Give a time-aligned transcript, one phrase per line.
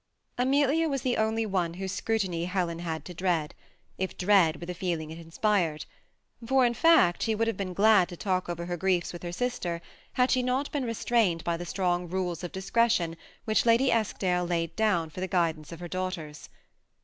[0.39, 3.53] Amelia was the only one whose scrutiny Helen had to dread,
[3.99, 5.85] if dread were the feeling it inspired;
[6.43, 9.31] for, in feet, she would have been glad to talk over her gnefs with her
[9.31, 9.79] sister
[10.13, 14.49] had she not been restrained by the strong rules of disc^tion which Lady Eskdale had
[14.49, 16.49] laid down for the guidance of her daughters.